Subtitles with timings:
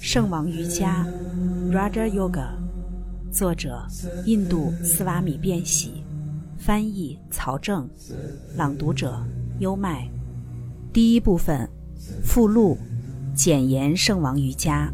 [0.00, 1.06] 圣王瑜伽
[1.70, 2.48] （Raja Yoga），
[3.30, 3.86] 作者
[4.24, 6.02] 印度斯瓦米·变喜，
[6.56, 7.86] 翻译曹正，
[8.56, 9.22] 朗读者
[9.58, 10.10] 优麦。
[10.90, 11.68] 第一部分
[12.24, 12.78] 附录：
[13.34, 14.90] 简言圣王瑜伽。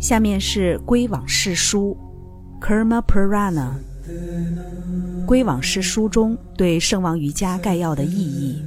[0.00, 1.94] 下面是《归往世书》
[2.66, 3.72] （Karma Purana）。
[5.26, 8.62] 《归往世书》中对圣王瑜伽概要的意义。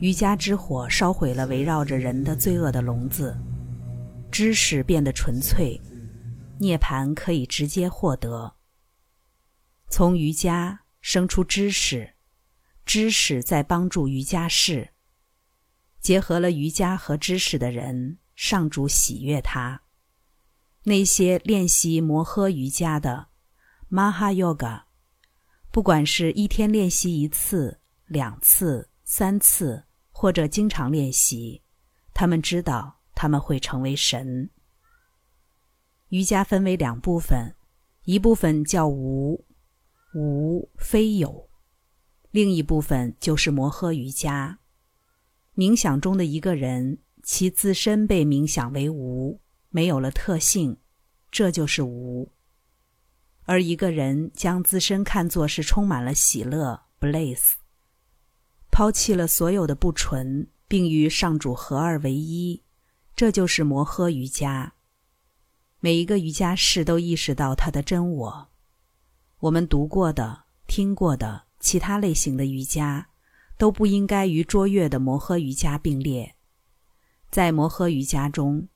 [0.00, 3.36] 瑜伽之火烧毁了围绕着人的罪恶的笼子，
[4.30, 5.80] 知识变得纯粹，
[6.58, 8.54] 涅槃可以直接获得。
[9.88, 12.14] 从瑜伽生出知识，
[12.84, 14.90] 知识在帮助瑜伽士。
[16.00, 19.80] 结合了瑜伽和知识的人，上主喜悦他。
[20.82, 23.28] 那些练习摩诃瑜伽的
[23.90, 24.82] Maha Yoga，
[25.70, 29.84] 不管是一天练习一次、两次、三次。
[30.16, 31.60] 或者经常练习，
[32.14, 34.48] 他们知道他们会成为神。
[36.10, 37.56] 瑜伽分为两部分，
[38.04, 39.44] 一部分叫无，
[40.14, 41.50] 无非有；
[42.30, 44.60] 另一部分就是摩诃瑜伽。
[45.56, 50.78] 冥想中的一个人，其自身被冥想为无，没有了特性，
[51.32, 52.30] 这就是无；
[53.42, 57.63] 而一个人将自身看作是充满了喜乐 （bliss）。
[58.74, 62.60] 抛弃了所有的不纯，并与上主合二为一，
[63.14, 64.72] 这就是摩诃瑜伽。
[65.78, 68.48] 每一个瑜伽士都意识到他的真我。
[69.38, 73.06] 我们读过的、听过的其他类型的瑜伽，
[73.56, 76.34] 都不应该与卓越的摩诃瑜伽并列。
[77.30, 78.66] 在摩诃瑜伽中，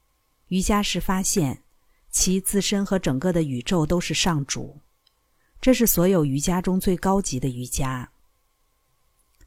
[0.47, 1.65] 瑜伽士发现
[2.09, 4.79] 其自身和整个的宇宙都是上主，
[5.61, 8.09] 这是所有瑜伽中最高级的瑜伽。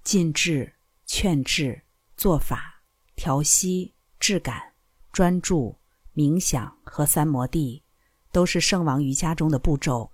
[0.04, 0.74] 禁制、
[1.06, 1.82] 劝制、
[2.18, 2.82] 做法、
[3.16, 4.74] 调息、质感、
[5.12, 5.78] 专注、
[6.16, 7.84] 冥想和三摩地，
[8.32, 10.12] 都是圣王瑜伽中的步骤。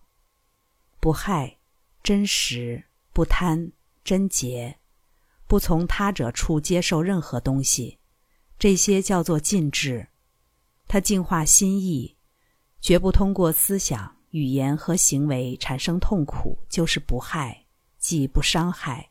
[0.99, 1.57] 不害、
[2.03, 3.71] 真实、不贪、
[4.03, 4.77] 贞洁，
[5.47, 7.97] 不从他者处接受任何东西，
[8.59, 10.07] 这些叫做禁制。
[10.87, 12.15] 它净化心意，
[12.81, 17.65] 绝不通过思想、语言和行为产生痛苦，就是不害，
[17.97, 19.09] 即不伤害。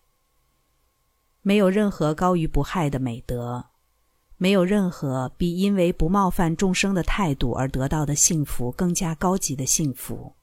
[1.47, 3.67] 没有任何高于不害的美德，
[4.37, 10.35] 没有任何比因为不冒犯众生的态度而得到的幸福更加高级的幸福。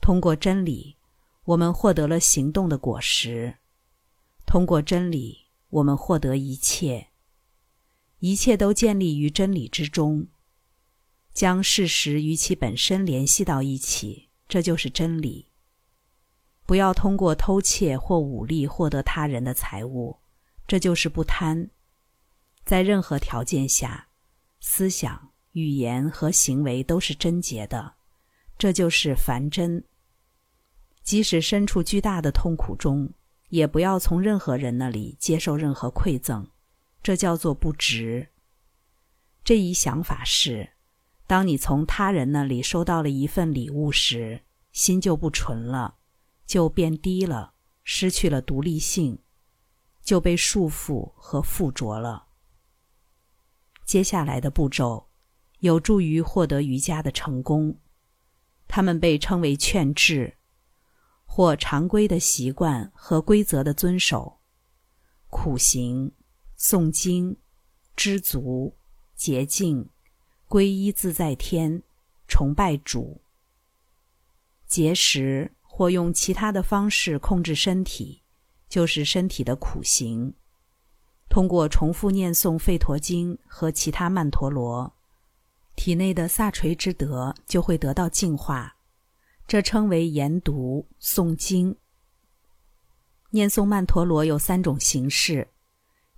[0.00, 0.98] 通过真理，
[1.46, 3.54] 我们获得了行动的果实；
[4.46, 7.08] 通过真理，我们获得一切。
[8.20, 10.28] 一切都建立于真理之中，
[11.32, 15.48] 将事实与其本身联系到一起，这就是真理。
[16.64, 20.18] 不要通过偷窃或武力获得他人的财物，
[20.66, 21.70] 这就是不贪。
[22.64, 24.08] 在任何条件下，
[24.60, 27.94] 思想、语言和行为都是贞洁的，
[28.56, 29.84] 这就是凡真。
[31.02, 33.12] 即使身处巨大的痛苦中，
[33.48, 36.46] 也不要从任何人那里接受任何馈赠，
[37.02, 38.28] 这叫做不值。
[39.42, 40.70] 这一想法是：
[41.26, 44.40] 当你从他人那里收到了一份礼物时，
[44.70, 45.96] 心就不纯了。
[46.52, 49.18] 就变低了，失去了独立性，
[50.02, 52.26] 就被束缚和附着了。
[53.86, 55.08] 接下来的步骤
[55.60, 57.80] 有助于获得瑜伽的成功，
[58.68, 60.36] 他们被称为劝制，
[61.24, 64.38] 或常规的习惯和规则的遵守、
[65.30, 66.12] 苦行、
[66.58, 67.34] 诵经、
[67.96, 68.76] 知足、
[69.14, 69.88] 洁净、
[70.46, 71.82] 皈依自在天、
[72.28, 73.22] 崇拜主、
[74.66, 75.50] 节食。
[75.74, 78.20] 或用其他的方式控制身体，
[78.68, 80.34] 就是身体的苦行。
[81.30, 84.92] 通过重复念诵《吠陀经》和其他曼陀罗，
[85.74, 88.76] 体内的萨垂之德就会得到净化。
[89.48, 91.74] 这称为研读诵经。
[93.30, 95.48] 念诵曼陀罗有三种形式：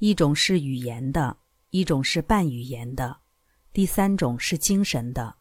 [0.01, 1.37] 一种是语言的，
[1.71, 3.19] 一种是半语言的，
[3.73, 5.37] 第三种是精神的。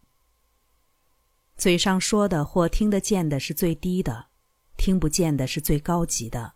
[1.55, 4.27] 嘴上说的或听得见的是最低的，
[4.75, 6.53] 听不见的是最高级的。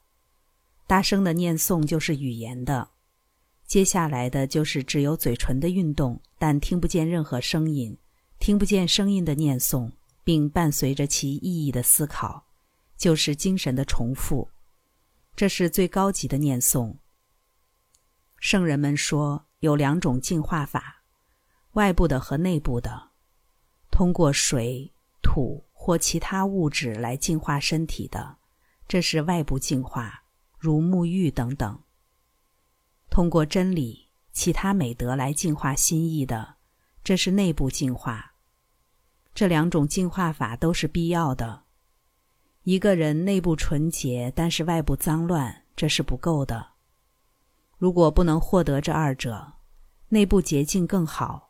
[0.85, 2.89] 大声的念诵就是语言的，
[3.65, 7.97] 接下来的就是只有嘴唇的运动，但听不见任何声音，
[8.39, 9.91] 听不见声音的念诵，
[10.23, 12.45] 并伴随着其意义的思考，
[12.97, 14.49] 就是精神的重复。
[15.35, 16.95] 这是最高级的念诵。
[18.39, 21.03] 圣人们说有两种净化法：
[21.73, 23.06] 外部的和内部的。
[23.97, 28.37] 通过水、土或其他物质来净化身体的，
[28.87, 30.21] 这是外部净化，
[30.59, 31.79] 如沐浴等等。
[33.09, 36.57] 通过真理、其他美德来净化心意的，
[37.03, 38.33] 这是内部净化。
[39.33, 41.63] 这两种净化法都是必要的。
[42.65, 46.73] 一个人内部纯洁，但是外部脏乱，这是不够的。
[47.79, 49.53] 如果不能获得这二者，
[50.09, 51.46] 内部洁净更好。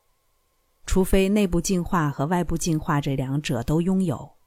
[0.88, 4.38] 除非内部净化和外部净化这两者都拥有，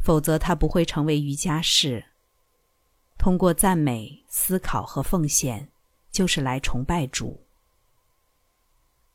[0.00, 2.04] 否则他不会成为瑜伽士。
[3.16, 5.68] 通过赞美、思考和奉献，
[6.10, 7.46] 就是来崇拜主。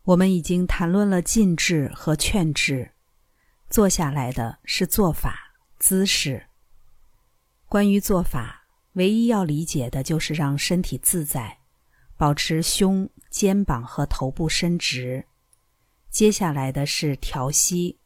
[0.03, 2.91] 我们已经谈论了禁制和劝制。
[3.69, 6.45] 做下来的是做法姿势。
[7.67, 11.59] 关于做法，唯一要理解的就是让身体自在，
[12.15, 15.25] 保持胸、肩膀和头部伸直。
[16.13, 17.99] 接下来的是调息。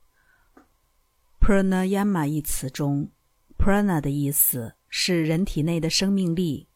[1.42, 3.12] Pranayama 一词中
[3.58, 6.70] ，Prana 的意思是人体内的生命力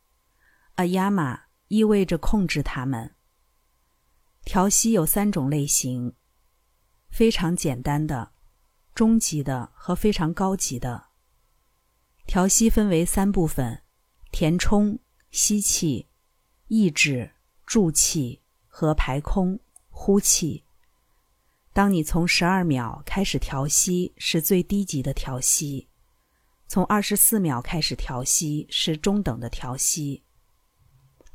[0.75, 3.15] ，Ayama 意味着控制它们。
[4.43, 6.15] 调息有三种类型，
[7.09, 8.33] 非常简单的。
[8.93, 11.11] 中级的和非常高级的
[12.27, 13.83] 调息分为三部分：
[14.33, 14.99] 填充、
[15.31, 16.09] 吸气、
[16.67, 17.31] 抑制、
[17.65, 19.57] 助气和排空、
[19.89, 20.65] 呼气。
[21.73, 25.87] 当你从十二秒开始调息，是最低级的调息；
[26.67, 30.23] 从二十四秒开始调息是中等的调息；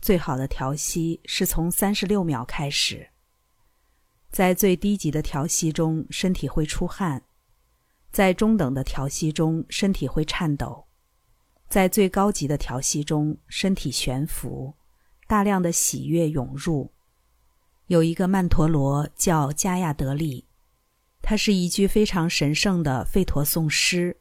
[0.03, 3.09] 最好的调息是从三十六秒开始。
[4.31, 7.23] 在最低级的调息中，身体会出汗。
[8.12, 10.87] 在中等的调息中，身体会颤抖；
[11.71, 14.75] 在最高级的调息中，身体悬浮，
[15.27, 16.93] 大量的喜悦涌入。
[17.87, 20.47] 有一个曼陀罗叫加亚德利，
[21.23, 24.17] 它是一句非常神圣的吠陀颂诗。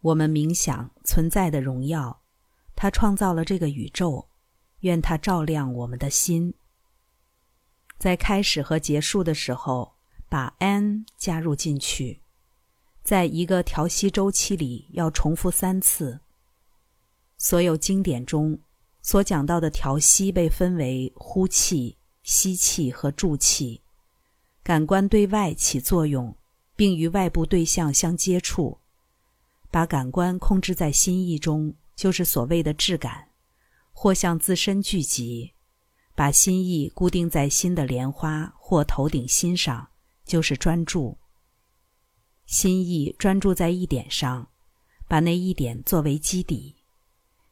[0.00, 2.22] 我们冥想存在的荣耀，
[2.76, 4.28] 它创造了这个宇宙，
[4.80, 6.54] 愿它照亮我们的心。
[7.98, 9.96] 在开始和结束的时候，
[10.28, 12.22] 把 n 加入进去。
[13.02, 16.20] 在一个调息周期里，要重复三次。
[17.36, 18.60] 所有经典中
[19.02, 21.97] 所讲到的调息被分为呼气、
[22.30, 23.80] 吸气和助气。
[24.62, 26.36] 感官对外起作用，
[26.76, 28.76] 并与外部对象相接触。
[29.70, 33.28] 把感官控制在心意中，就是所谓的质感，
[33.92, 35.54] 或向自身聚集。
[36.14, 39.88] 把心意固定在心的莲花或头顶心上，
[40.26, 41.16] 就是专注。
[42.44, 44.50] 心意专注在一点上，
[45.08, 46.76] 把那一点作为基底，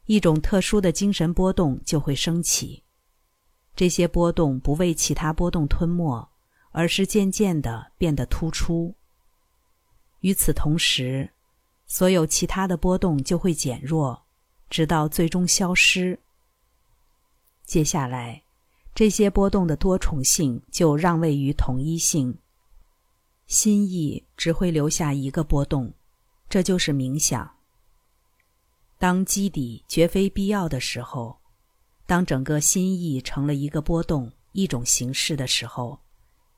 [0.04, 2.82] 一种特殊的精神波动就会升起。
[3.76, 6.26] 这些波动不为其他波动吞没，
[6.72, 8.94] 而是渐渐的变得突出。
[10.20, 11.30] 与此同时，
[11.86, 14.24] 所有其他的波动就会减弱，
[14.70, 16.18] 直到最终消失。
[17.64, 18.42] 接下来，
[18.94, 22.38] 这些波动的多重性就让位于统一性。
[23.46, 25.92] 心意只会留下一个波动，
[26.48, 27.48] 这就是冥想。
[28.98, 31.38] 当基底绝非必要的时候，
[32.06, 36.00] 当整个心意成了一个波动、一种形式的时候，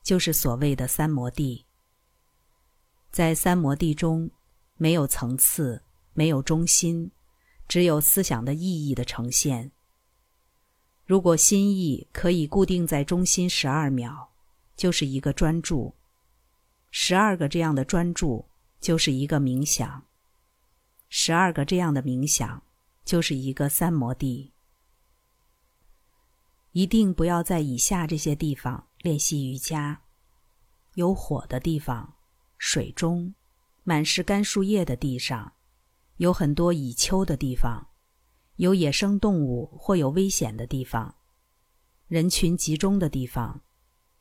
[0.03, 1.65] 就是所谓的三摩地。
[3.11, 4.31] 在三摩地中，
[4.77, 7.11] 没有层次，没有中心，
[7.67, 9.73] 只有思想的意义的呈现。
[11.07, 14.29] 如果心意可以固定在中心十二秒，
[14.77, 15.95] 就是一个专注。
[16.91, 18.45] 十二个这样的专注
[18.79, 20.05] 就是一个冥想，
[21.09, 22.63] 十二个这样的冥想
[23.07, 24.53] 就是一个三摩地。
[26.79, 30.01] 一定不要在以下这些地方练习瑜伽：
[30.95, 32.15] 有火的地方、
[32.57, 33.35] 水中、
[33.83, 35.55] 满是干树叶的地上、
[36.19, 37.85] 有很多蚁丘的地方、
[38.59, 41.13] 有野生动物或有危险的地方、
[42.07, 43.61] 人群集中的地方、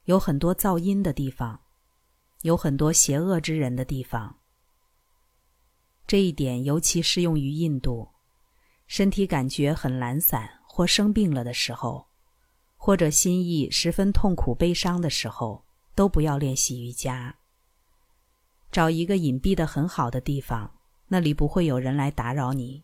[0.06, 1.62] 有很多噪音的地方。
[2.42, 4.36] 有很多邪恶之人的地方，
[6.08, 8.10] 这一点尤其适用于印度。
[8.88, 12.07] 身体感觉很懒散或生病了的时候，
[12.78, 17.36] 或者心意十分痛苦、悲伤的时候，都不要练习瑜伽。
[18.72, 20.72] 找一个隐蔽的很好的地方，
[21.08, 22.84] 那里不会有人来打扰你。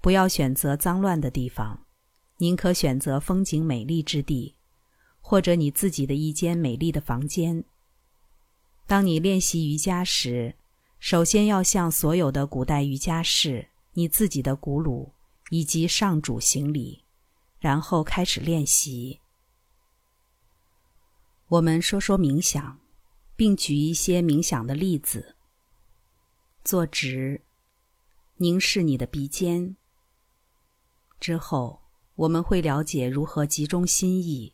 [0.00, 1.86] 不要选择脏乱的地方，
[2.38, 4.54] 宁可选择风景美丽之地，
[5.20, 7.64] 或者你自己的一间美丽的房间。
[8.86, 10.54] 当你练习瑜伽时，
[10.98, 15.12] 首先要向所有的古代瑜伽士、你自己的古鲁
[15.50, 17.01] 以及上主行礼，
[17.62, 19.20] 然后开始练习。
[21.46, 22.80] 我们说说冥想，
[23.36, 25.36] 并举一些冥想的例子。
[26.64, 27.40] 坐直，
[28.38, 29.76] 凝视你的鼻尖。
[31.20, 31.82] 之后，
[32.16, 34.52] 我们会了解如何集中心意，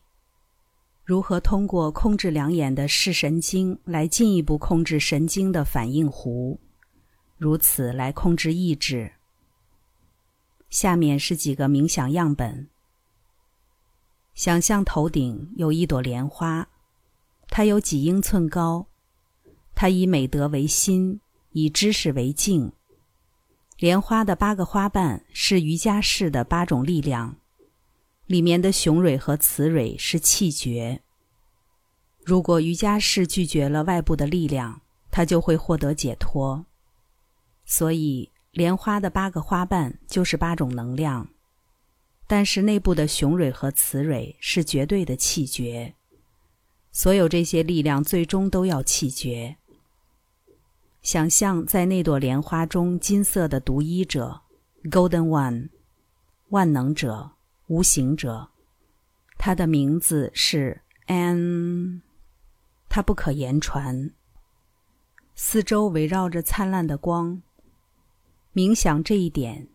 [1.03, 6.59] 如何通过控制两眼的视神经来进一步控制神经的反应弧，
[7.37, 9.11] 如此来控制意志。
[10.69, 12.69] 下面是几个冥想样本：
[14.39, 16.65] 想象头顶有一朵莲花，
[17.49, 18.87] 它有几英寸高，
[19.75, 21.19] 它以美德为心，
[21.51, 22.71] 以知识为镜。
[23.79, 27.35] 莲花的八个花瓣是瑜伽式的八种力量。
[28.27, 31.01] 里面的雄蕊和雌蕊是气绝。
[32.23, 34.79] 如果瑜伽士拒绝了外部的力量，
[35.11, 36.65] 他就会获得解脱。
[37.65, 41.27] 所以，莲花的八个花瓣就是八种能量，
[42.29, 45.95] 但是内部的雄蕊和雌蕊是绝对的气绝。
[46.91, 49.57] 所有这些力量最终都要气绝。
[51.01, 54.41] 想象在那朵莲花中，金色的独一者
[54.83, 55.69] ，Golden One，
[56.49, 57.31] 万能者。
[57.65, 58.49] 无形者，
[59.37, 62.01] 他的名字是 An，
[62.87, 64.11] 他不可言传。
[65.33, 67.41] 四周围绕着灿烂的光，
[68.53, 69.67] 冥想这一点。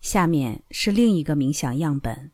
[0.00, 2.32] 下面是另一个冥想样本。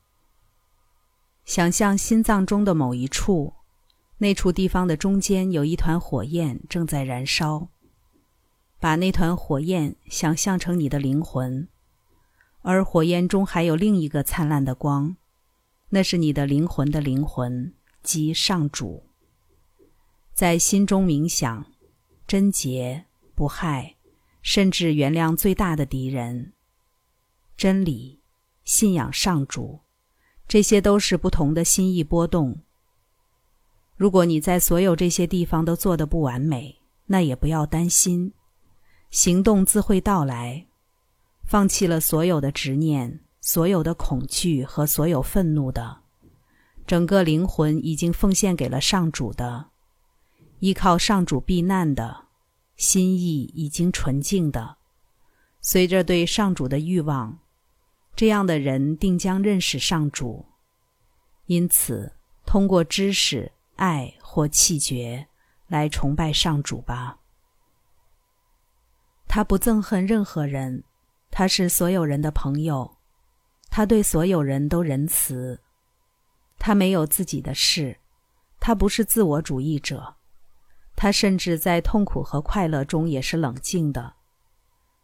[1.44, 3.52] 想象心脏中的某一处，
[4.18, 7.68] 那处地方的中间有一团火焰正在燃烧，
[8.80, 11.68] 把那团火焰想象成你的灵魂。
[12.62, 15.16] 而火焰中还有另一个灿烂的光，
[15.90, 19.04] 那是你的灵魂的灵魂，即上主。
[20.32, 21.66] 在心中冥想，
[22.26, 23.04] 贞洁
[23.34, 23.96] 不害，
[24.40, 26.53] 甚至原谅最大的敌人。
[27.56, 28.20] 真理、
[28.64, 29.80] 信仰上主，
[30.46, 32.60] 这些都是不同的心意波动。
[33.96, 38.32] 如果你在所有这些地方都做得不完美，那也不要担心，
[39.10, 40.66] 行动自会到来。
[41.44, 45.98] 放弃了所有的执念、所有的恐惧和所有愤怒的，
[46.86, 49.66] 整个灵魂已经奉献给了上主的，
[50.58, 52.24] 依靠上主避难的，
[52.76, 54.78] 心意已经纯净的，
[55.60, 57.38] 随着对上主的欲望，
[58.16, 60.44] 这样的人定将认识上主。
[61.46, 62.12] 因此，
[62.46, 65.26] 通过知识、爱或气绝
[65.66, 67.18] 来崇拜上主吧。
[69.26, 70.84] 他不憎恨任何人。
[71.36, 72.98] 他是所有人的朋友，
[73.68, 75.60] 他对所有人都仁慈，
[76.60, 77.98] 他没有自己的事，
[78.60, 80.14] 他不是自我主义者，
[80.94, 84.14] 他甚至在痛苦和快乐中也是冷静的，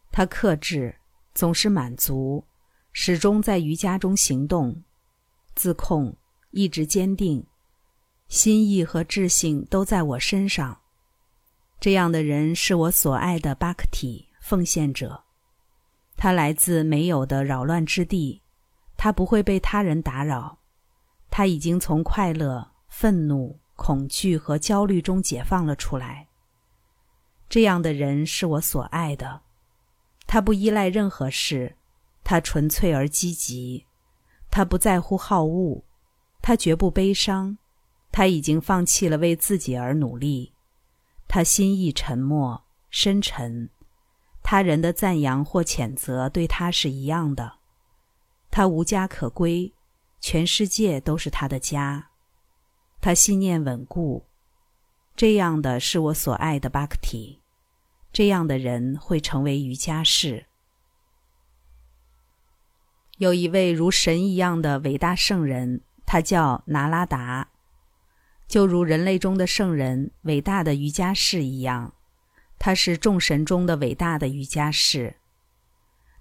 [0.09, 0.95] 他克制，
[1.33, 2.45] 总是满足，
[2.93, 4.83] 始终在瑜伽中行动，
[5.55, 6.15] 自控，
[6.51, 7.45] 意志坚定，
[8.27, 10.81] 心意和智性都在我身上，
[11.79, 15.23] 这样的人是我所爱的巴克体奉献者。
[16.17, 18.43] 他来自没有的扰乱之地，
[18.95, 20.59] 他不会被他人打扰，
[21.29, 26.27] 他已经从快乐、愤怒、恐惧和焦虑中解放了出来。
[27.49, 29.41] 这样的人是我所爱的，
[30.27, 31.75] 他不依赖任何事，
[32.23, 33.85] 他纯粹而积极，
[34.49, 35.83] 他不在乎好恶，
[36.41, 37.57] 他绝不悲伤，
[38.11, 40.53] 他已经放弃了为自己而努力，
[41.27, 43.69] 他心意沉默、深沉。
[44.43, 47.59] 他人的赞扬或谴责对他是一样的，
[48.49, 49.71] 他无家可归，
[50.19, 52.09] 全世界都是他的家。
[52.99, 54.25] 他信念稳固，
[55.15, 57.39] 这样的是我所爱的巴克提。
[58.11, 60.45] 这样的人会成为瑜伽士。
[63.21, 67.49] 有一位如神一样的伟大圣人，他叫拿拉达，
[68.47, 71.93] 就如人类中的圣人、伟大的瑜伽士一样。
[72.57, 75.17] 他是众神中的伟大的瑜伽士。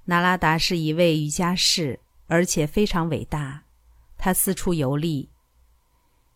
[0.04, 3.62] 那拉达是一位瑜伽士，而且非常伟大。
[4.18, 5.30] 他四处游历。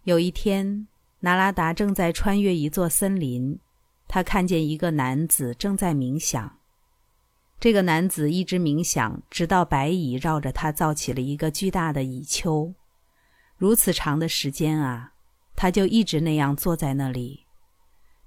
[0.05, 0.89] 有一天，
[1.21, 3.59] 那拉达正在穿越一座森林，
[4.09, 6.57] 他看见一个男子正在冥想。
[7.65, 12.75] 这个男子一直冥想，直到白蚁绕着他造起了一个巨大的蚁丘。
[13.57, 15.15] 如此长的时间啊，
[15.57, 17.47] 他就一直那样坐在那里。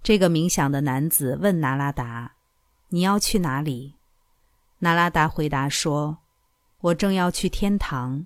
[0.01, 2.33] 这个冥想的男子问拿拉达
[2.89, 3.93] ：“你要去哪里？”
[4.81, 6.17] 拿拉达回答说
[6.81, 8.25] ：“我正要去天堂。”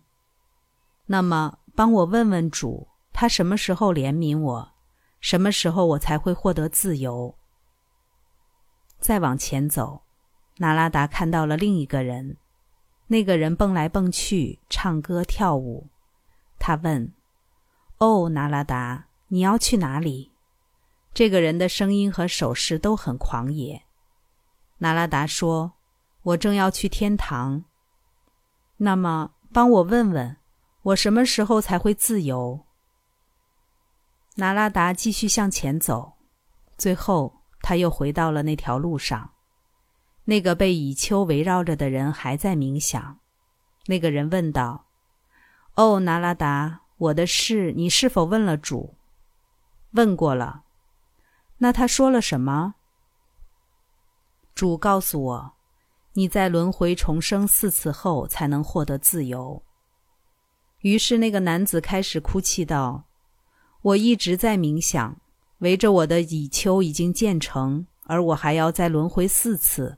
[1.08, 4.72] 那么，帮我问问主，他什么时候怜悯我？
[5.20, 7.36] 什么时候我才会获得自由？
[9.02, 10.04] 再往前走，
[10.62, 12.38] 纳拉达看到了另一个人，
[13.08, 15.88] 那个人蹦来蹦去，唱歌跳舞。
[16.60, 17.12] 他问
[17.98, 20.32] ：“哦，纳拉达，你要去哪里？”
[21.16, 23.82] 这个人的声音和手势都很狂野。
[24.78, 25.74] 纳拉达说
[26.22, 27.66] ：“我正要去天堂。
[28.78, 30.38] 那么，帮我问问，
[30.84, 32.68] 我什么时候才会自由？”
[34.38, 36.14] 那拉达继续向前走，
[36.78, 39.28] 最后他又回到了那条路上。
[40.26, 43.20] 那个被蚁丘围绕着的人还在冥想。
[43.88, 44.86] 那个人问道
[45.76, 48.96] ：“哦，那拉达，我的事你是否问了主
[49.94, 50.64] ？”“问过了。
[51.58, 52.76] ”“那他说了什么
[54.54, 55.54] ？”“主告诉我，
[56.14, 59.64] 你在轮回重生四次后才能获得自由。”
[60.82, 63.06] 于是那个男子开始哭泣道。
[63.82, 65.20] 我一直在冥想，
[65.60, 69.98] 围着我的蚁丘已经建成，而我还要再轮回四次。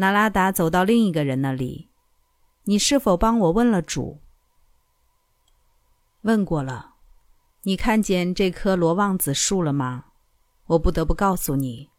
[0.00, 1.90] 那拉达走到另一个人那里，
[2.64, 4.20] 你是否帮我问了主？
[6.22, 6.94] 问过了。
[7.62, 10.04] 你看见这棵罗望子树了吗？
[10.66, 11.90] 我不得不告诉你，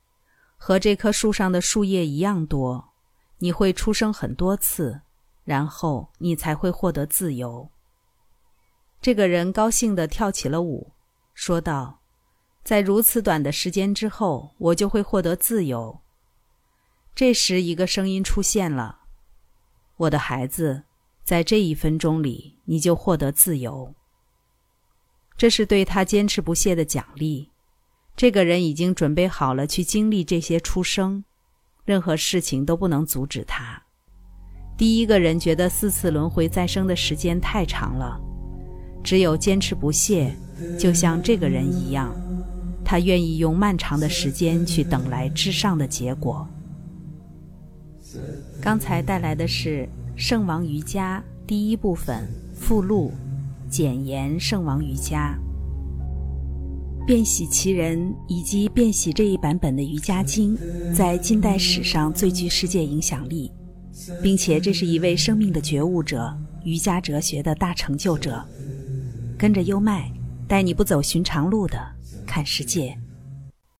[0.56, 2.94] 和这棵树上的树叶一样多。
[3.39, 5.01] 你会出生很多次，
[5.44, 7.70] 然后你才会获得自由。
[9.01, 10.94] 这个人高兴地跳起了舞，
[11.34, 12.00] 说道
[12.63, 16.00] ：“在如此短的时间之后，我就会获得自由。”
[17.16, 19.00] 这时，一个声音出现了
[19.98, 20.84] ：“我的孩子，
[21.24, 23.94] 在这一分钟里，你就获得自由。”
[25.36, 27.50] 这是对他坚持不懈的奖励。
[28.16, 31.24] 这个人已经准备好了去经历这些出生，
[31.86, 33.82] 任何事情都不能阻止他。
[34.78, 38.20] 第一个人觉得四次轮回再生的时间太长了。
[39.01, 40.36] 只有坚持不懈，
[40.78, 42.13] 就像这个人一样，
[42.84, 46.46] 他愿意用漫长的时间去等来至上的结果。
[48.62, 49.88] 刚才带来的是
[50.18, 53.13] 《圣王瑜伽》第一部分附录，
[53.70, 55.34] 简言圣王瑜伽。
[57.08, 60.58] 变喜其人以及变喜这一版本的瑜伽经，
[60.94, 63.50] 在近代史上最具世界影响力，
[64.22, 68.46] 并且这是一位生命的觉悟者，瑜伽哲学的大成就者。
[69.38, 70.12] 跟着优麦，
[70.50, 71.79] 带你不走寻常路的
[72.27, 72.96] 看世界。